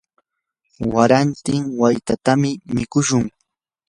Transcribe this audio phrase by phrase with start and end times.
[0.93, 2.41] warantin watyatam
[2.75, 3.25] mikushun.